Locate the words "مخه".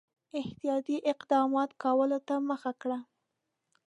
2.49-2.71